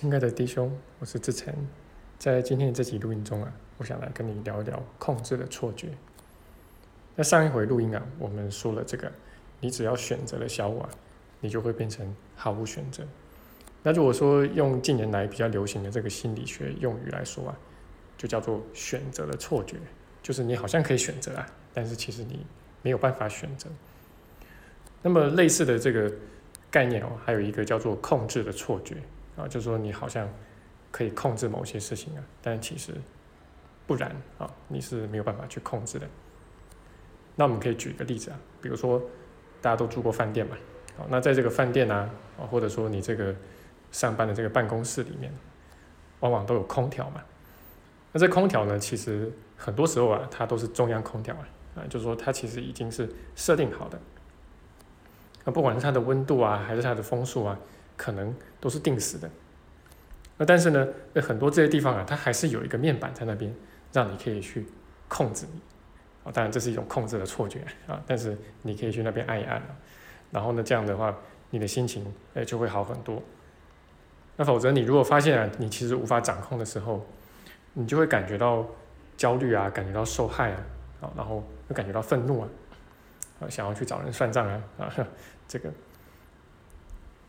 [0.00, 1.52] 亲爱的弟兄，我是志成，
[2.20, 5.88] 在今天的这集录音中啊，我想来跟你聊一聊控制的错觉。
[7.16, 9.10] 那上一回录音啊，我们说了这个，
[9.58, 10.88] 你只要选择了小我，
[11.40, 13.02] 你就会变成毫无选择。
[13.82, 17.58] 那如果说用近年来比较流行的这个心理学用语来说啊，
[18.16, 19.78] 就叫做选择的错觉，
[20.22, 21.44] 就是你好像可以选择啊，
[21.74, 22.46] 但是其实你
[22.82, 23.68] 没有办法选择。
[25.02, 26.12] 那么类似的这个
[26.70, 28.94] 概念哦，还有一个叫做控制的错觉。
[29.38, 30.28] 啊，就是说你好像
[30.90, 32.92] 可以控制某些事情啊，但其实
[33.86, 36.06] 不然啊，你是没有办法去控制的。
[37.36, 39.00] 那我们可以举一个例子啊，比如说
[39.62, 40.56] 大家都住过饭店嘛，
[40.98, 43.34] 啊，那在这个饭店啊，啊，或者说你这个
[43.92, 45.32] 上班的这个办公室里面，
[46.20, 47.22] 往往都有空调嘛。
[48.10, 54.00] 那这空调呢，其实很多时候啊，它都是中央空调啊，啊，就是说它其实已经是设定好的。
[55.44, 57.58] 那不管是它的温度啊，还是它的风速啊。
[57.98, 59.28] 可能都是定死的，
[60.38, 63.52] 那但是呢，那很多这些地方啊，它还是有一个面板在那边，
[63.92, 64.64] 让你可以去
[65.08, 65.60] 控制你，
[66.22, 69.76] 啊，当然这是一种控制的错觉啊，但是你可以去那边按一按啊，
[70.30, 71.14] 然后呢，这样的话，
[71.50, 73.20] 你的心情呃就会好很多。
[74.36, 77.04] 那否则你如果发现啊，你其实无法掌控的时候，
[77.72, 78.64] 你就会感觉到
[79.16, 80.60] 焦虑啊，感觉到受害啊，
[81.00, 82.48] 啊，然后又感觉到愤怒啊，
[83.40, 84.94] 啊，想要去找人算账啊，啊，
[85.48, 85.68] 这个。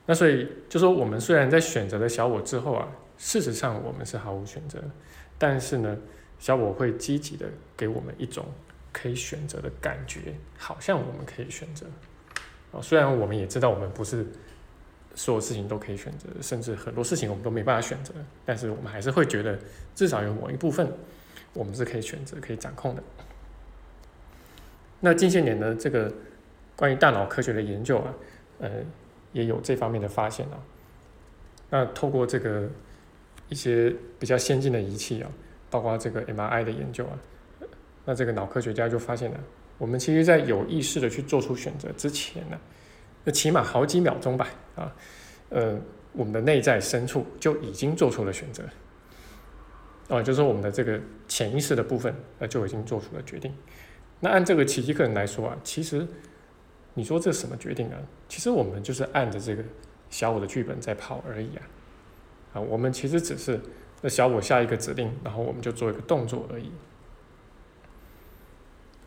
[0.09, 2.88] 那所以就说，我们虽然在选择了小我之后啊，
[3.19, 4.81] 事实上我们是毫无选择，
[5.38, 5.95] 但是呢，
[6.39, 7.45] 小我会积极的
[7.77, 8.43] 给我们一种
[8.91, 11.85] 可以选择的感觉，好像我们可以选择。
[12.71, 14.25] 啊，虽然我们也知道我们不是
[15.13, 18.11] 所有事情都可以选择，甚至很多事情我们都没办法选择，
[18.43, 19.59] 但是我们还是会觉得，
[19.93, 20.91] 至少有某一部分
[21.53, 23.03] 我们是可以选择、可以掌控的。
[25.02, 26.11] 那近些年呢，这个
[26.75, 28.11] 关于大脑科学的研究啊，
[28.57, 28.71] 呃。
[29.31, 30.59] 也有这方面的发现啊。
[31.69, 32.67] 那透过这个
[33.47, 35.30] 一些比较先进的仪器啊，
[35.69, 37.13] 包括这个 MRI 的研究啊，
[38.05, 39.39] 那这个脑科学家就发现了，
[39.77, 42.59] 我们其实在有意识的去做出选择之前呢，
[43.23, 44.95] 那起码好几秒钟吧，啊，
[45.49, 45.80] 呃，
[46.11, 48.64] 我们的内在深处就已经做出了选择，
[50.08, 53.53] 啊，就是我们的这个潜意识的部分，呃，就已经做出了决定。
[54.21, 56.08] 那按这个奇迹课人来说啊，其实。
[56.99, 57.98] 你说这什么决定啊？
[58.27, 59.64] 其实我们就是按着这个
[60.10, 61.64] 小我的剧本在跑而已啊！
[62.55, 63.58] 啊，我们其实只是
[64.02, 66.70] 那小我下一个指令，然后我们就做一个动作而已。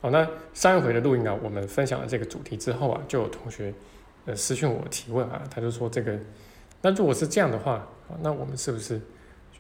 [0.01, 3.75] 好，那上一回的录音啊，我们分享了这个主题之后啊，就有同学
[4.25, 6.19] 呃私信我提问啊，他就说这个，
[6.81, 7.87] 那如果是这样的话，
[8.23, 8.99] 那我们是不是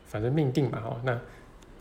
[0.06, 0.82] 反正命定嘛？
[0.87, 1.21] 哦，那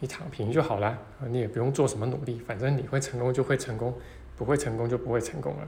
[0.02, 0.98] 你躺平就好了，
[1.30, 3.96] 你也不用做什么努力，反正你会成功就会成功，
[4.36, 5.68] 不会成功就不会成功了。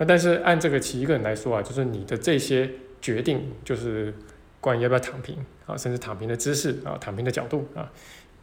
[0.00, 2.70] 那但是按这个奇一个人来说啊，就是你的这些
[3.02, 4.14] 决定，就是
[4.58, 7.92] 关于要不要躺平啊，甚至躺平的姿势啊，躺平的角度啊，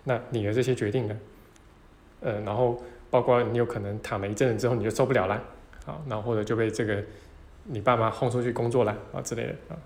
[0.04, 1.20] 那你的这些决定呢，
[2.22, 2.80] 呃，然后
[3.10, 5.34] 包括你有可能躺了一阵子之后你就受不了了
[5.88, 7.04] 啊，然后或者就被这个
[7.64, 9.82] 你爸妈轰出去工作了啊之类的啊，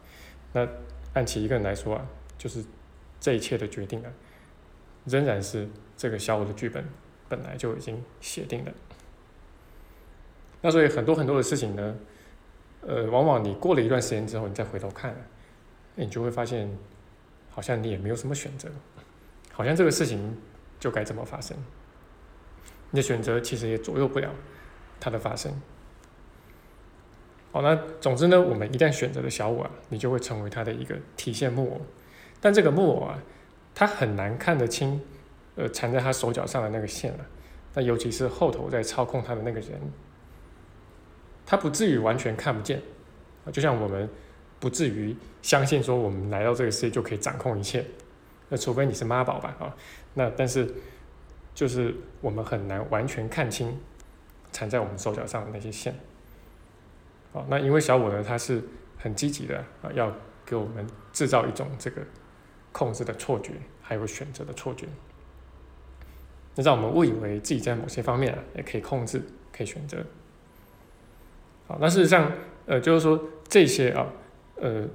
[0.51, 0.67] 那
[1.13, 2.05] 按奇一个人来说啊，
[2.38, 2.61] 就是
[3.21, 4.11] 这一切的决定啊，
[5.05, 6.83] 仍然是这个小我的剧本
[7.29, 8.71] 本来就已经写定了。
[10.61, 11.95] 那所以很多很多的事情呢，
[12.81, 15.16] 呃，往往你过了一段时间之后，你再回头看，
[15.95, 16.69] 你就会发现，
[17.49, 18.69] 好像你也没有什么选择，
[19.51, 20.38] 好像这个事情
[20.79, 21.57] 就该这么发生，
[22.91, 24.29] 你的选择其实也左右不了
[25.00, 25.51] 它的发生。
[27.51, 31.81] 好，那总之呢，我们一旦选择了小我，你就会成为它的一个体现木偶，
[32.39, 33.19] 但这个木偶啊，
[33.73, 35.01] 它很难看得清，
[35.55, 37.25] 呃，缠在他手脚上的那个线了，
[37.73, 39.81] 那尤其是后头在操控他的那个人。
[41.46, 42.81] 他不至于完全看不见，
[43.52, 44.07] 就像我们
[44.59, 47.85] 不至于相信说我们来到这个世界就可以掌控一切，
[48.50, 49.75] 那除非你是妈宝吧，啊，
[50.13, 50.72] 那但是
[51.53, 53.78] 就是我们很难完全看清
[54.51, 55.94] 缠在我们手脚上的那些线，
[57.34, 58.62] 啊，那因为小我呢，他是
[58.97, 60.16] 很积极的啊，要
[60.46, 62.01] 给我们制造一种这个
[62.71, 64.86] 控制的错觉，还有选择的错觉，
[66.56, 69.21] 那让我们误以为自己在某些方面啊也可以控制，
[69.51, 70.06] 可以选择。
[71.79, 72.31] 那事实上，
[72.65, 74.07] 呃，就是说这些啊，
[74.56, 74.85] 呃，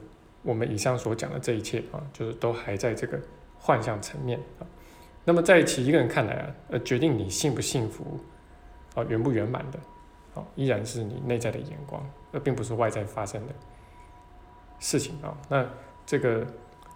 [0.42, 3.18] 我们以上所讲的这一切啊，就是都还在这个
[3.58, 4.66] 幻象层面啊。
[5.24, 8.18] 那么在其一个人看来啊，呃，决定你幸不幸福
[8.94, 9.78] 啊，圆不圆满的，
[10.34, 12.00] 啊，依然是你内在的眼光，
[12.32, 13.52] 而并不是外在发生的
[14.78, 15.36] 事情啊。
[15.48, 15.66] 那
[16.04, 16.46] 这个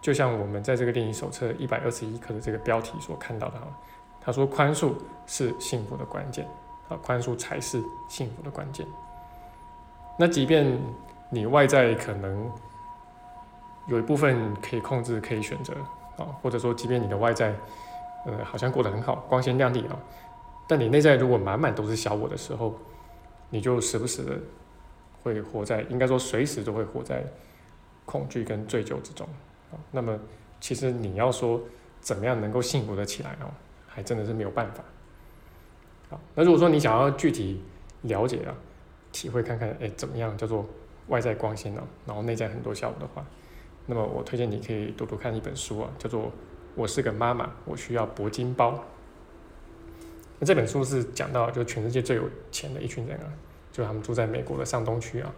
[0.00, 3.66] 就像我们在这个电影手册一百二十一课的这个标题所看到的啊，
[4.20, 4.94] 他说宽恕
[5.26, 6.46] 是幸福的关键
[6.88, 8.86] 啊，宽恕才是幸福的关键。
[10.20, 10.78] 那即便
[11.30, 12.52] 你外在可能
[13.88, 15.72] 有一部分可以控制，可以选择
[16.18, 17.54] 啊，或者说，即便你的外在，
[18.26, 19.98] 呃，好像过得很好，光鲜亮丽啊，
[20.68, 22.74] 但你内在如果满满都是小我的时候，
[23.48, 24.38] 你就时不时的
[25.22, 27.24] 会活在，应该说随时都会活在
[28.04, 29.26] 恐惧跟醉酒之中
[29.72, 29.80] 啊。
[29.90, 30.18] 那么，
[30.60, 31.58] 其实你要说
[32.02, 33.48] 怎么样能够幸福的起来哦，
[33.88, 34.84] 还真的是没有办法。
[36.10, 37.64] 好，那如果说你想要具体
[38.02, 38.52] 了解啊，
[39.12, 40.66] 体会看看，哎，怎么样叫做
[41.08, 41.82] 外在光鲜呢？
[42.06, 43.24] 然后内在很多小我的话。
[43.86, 46.26] 那么我推荐你可以读读看一本书啊，叫做
[46.76, 48.72] 《我是个妈妈，我需要铂金包》。
[50.38, 52.22] 那这本书是讲到，就全世界最有
[52.52, 53.26] 钱的一群人啊，
[53.72, 55.34] 就他们住在美国的上东区啊，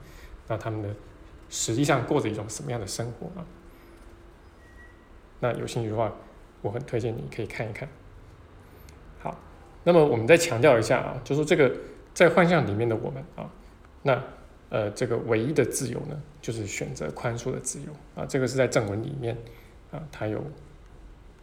[0.48, 0.94] 那他们的
[1.48, 3.46] 实际上过着一种什么样的生活啊？
[5.40, 6.12] 那有兴趣的话，
[6.60, 7.88] 我很推荐你可以看一看。
[9.20, 9.36] 好，
[9.82, 11.74] 那么我们再强调一下啊，就说这个
[12.12, 13.50] 在幻象里面的我们啊，
[14.02, 14.22] 那。
[14.75, 18.25] 呃，这个唯一的自由呢，就是选择宽恕的自由啊。
[18.25, 19.37] 这个是在正文里面
[19.90, 20.43] 啊，他有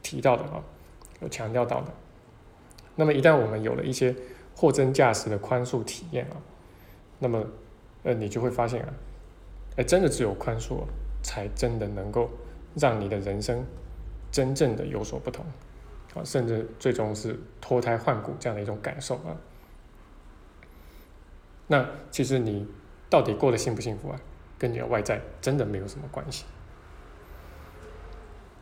[0.02, 0.64] 提到的啊，
[1.22, 1.94] 有强调到的。
[2.96, 4.16] 那么一旦我们有了一些
[4.56, 6.38] 货真价实的宽恕体验啊，
[7.20, 7.46] 那么
[8.02, 8.90] 呃，你就会发现啊，
[9.76, 10.80] 哎，真的只有宽恕，
[11.22, 12.32] 才真的能够
[12.78, 13.64] 让你的人生
[14.32, 15.46] 真正的有所不同
[16.16, 19.38] 啊，甚至最终是脱胎换骨这样的一种感受啊。
[21.70, 22.68] 那其实你。
[23.12, 24.22] 到底过得幸不幸福啊？
[24.60, 26.46] 跟你的外在真的没有什么关系。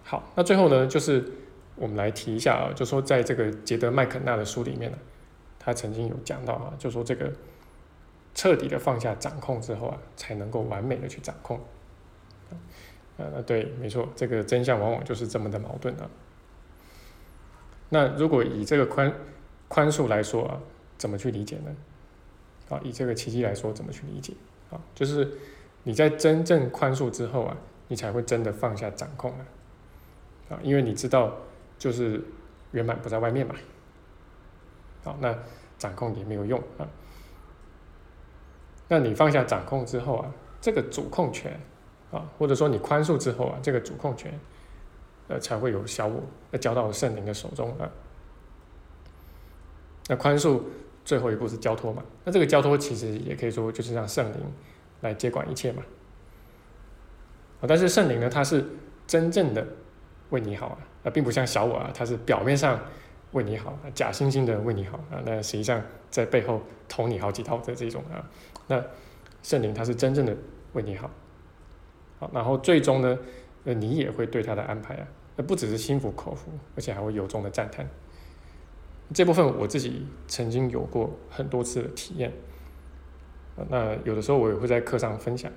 [0.06, 1.30] 好，那最后呢，就是
[1.75, 4.98] 我们来提一下啊，就说在这个杰德麦肯纳的书里面呢，
[5.59, 7.30] 他曾经有讲到啊，就说这个
[8.33, 11.59] 彻底的放下掌控之后啊，才能够完美的去掌控。
[13.18, 16.09] 呃，对，没错，这个真相往往就是这么的矛盾啊。
[17.89, 19.13] 那如果以这个宽
[19.68, 20.62] 宽恕来说啊，
[20.98, 21.75] 怎么去理解呢？
[22.69, 24.34] 啊，以这个奇迹来说，怎么去理解？
[24.69, 25.31] 啊，就是
[25.84, 27.56] 你在真正宽恕之后啊，
[27.88, 29.46] 你才会真的放下掌控啊，
[30.50, 31.34] 啊，因为你知道，
[31.80, 32.22] 就是
[32.72, 33.56] 圆满不在外面嘛。
[35.06, 35.34] 好，那
[35.78, 36.86] 掌控也没有用啊。
[38.90, 40.30] 那你放下掌控之后啊，
[40.60, 41.58] 这个主控权
[42.12, 44.38] 啊，或者说你宽恕之后啊，这个主控权，
[45.30, 47.90] 呃，才会有小我交到圣灵的手中啊。
[50.10, 50.62] 那宽恕。
[51.07, 52.04] 最后一步是交托嘛？
[52.25, 54.39] 那这个交托其实也可以说就是让圣灵
[55.00, 55.81] 来接管一切嘛。
[57.62, 58.62] 啊，但是圣灵呢，他是
[59.07, 59.65] 真正的
[60.31, 62.77] 为你好啊，啊，并不像小我啊，他是表面上
[63.31, 68.30] 为你好，假惺惺的为你好啊，那实际上在背后捅你好几刀的这种啊。
[68.68, 68.83] 那
[69.42, 70.36] 圣灵他是真正的
[70.74, 71.09] 为你好，
[72.19, 73.18] 好，然后最终呢，
[73.63, 75.07] 呃，你也会对他的安排啊，
[75.38, 77.88] 那不只是心服口服，而且还会由衷的赞叹。
[79.13, 82.33] 这部分我自己曾经有过很多次的体验，
[83.69, 85.50] 那有的时候我也会在课上分享，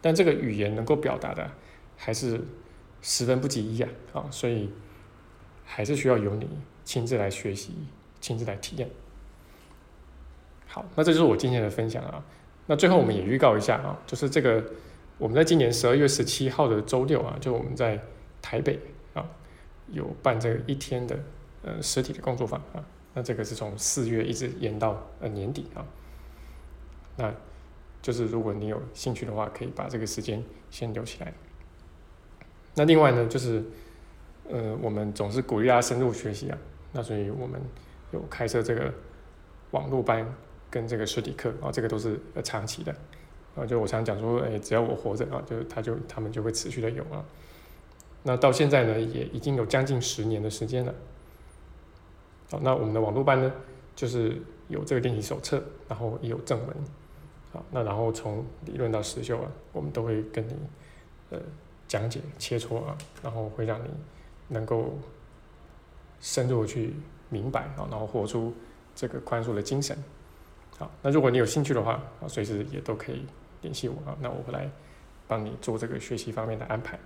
[0.00, 1.50] 但这个语言能够表达的
[1.96, 2.40] 还是
[3.02, 4.70] 十分不及一啊，啊，所以
[5.64, 6.48] 还是需要由你
[6.84, 7.74] 亲自来学习，
[8.20, 8.88] 亲自来体验。
[10.68, 12.24] 好，那这就是我今天的分享啊。
[12.66, 14.64] 那最后我们也预告一下啊，就是这个
[15.18, 18.00] 我们在今年十二月十七号的周六啊，就我们在
[18.40, 18.78] 台北
[19.14, 19.28] 啊
[19.88, 21.18] 有办这个一天的。
[21.68, 22.82] 呃，实体的工作坊啊，
[23.12, 25.84] 那这个是从四月一直延到呃年底啊，
[27.16, 27.34] 那
[28.00, 31.30] 就是如果你有兴趣的话，可以把这个时间先留起来。
[32.74, 33.62] 那另外呢，就是
[34.48, 36.56] 呃，我们总是鼓励大家深入学习啊，
[36.92, 37.60] 那所以我们
[38.12, 38.90] 有开设这个
[39.72, 40.26] 网络班
[40.70, 42.94] 跟这个实体课啊，这个都是呃长期的
[43.54, 47.22] 啊，就我常讲说，哎，只要我活着啊，就他就他们就会持续的有啊。
[48.22, 50.94] 那到现在呢，也已经有将近十年的时间了。
[52.50, 53.52] 好，那我们的网络班呢，
[53.94, 56.76] 就是有这个练习手册，然后也有正文，
[57.52, 60.54] 好，那然后从理论到实修啊，我们都会跟你
[61.30, 61.38] 呃
[61.86, 63.88] 讲解切磋啊，然后会让你
[64.48, 64.98] 能够
[66.20, 66.94] 深入去
[67.28, 68.54] 明白啊，然后活出
[68.94, 69.96] 这个宽恕的精神。
[70.78, 73.26] 好，那如果你有兴趣的话啊，随时也都可以
[73.60, 74.70] 联系我啊，那我会来
[75.26, 76.98] 帮你做这个学习方面的安排。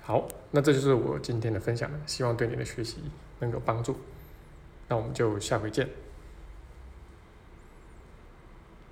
[0.00, 2.98] 好，那这就是我今天的分享了，希望对你的学习
[3.44, 3.96] 能有帮助。
[4.88, 6.03] 那我们就下回见。